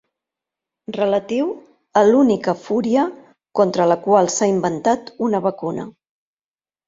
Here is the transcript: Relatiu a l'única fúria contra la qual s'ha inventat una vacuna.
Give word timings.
Relatiu 0.95 1.49
a 2.01 2.01
l'única 2.11 2.55
fúria 2.61 3.03
contra 3.59 3.87
la 3.91 3.97
qual 4.07 4.31
s'ha 4.37 4.49
inventat 4.53 5.11
una 5.27 5.43
vacuna. 5.47 5.85